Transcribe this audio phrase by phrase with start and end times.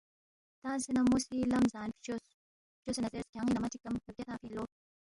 [0.61, 2.23] تنگسے نہ مو سی لم زان فچوس،
[2.81, 4.63] فچوسے نہ زیرس، کھیان٘ی نمہ چِک کم بگیا تنگفی اِن لو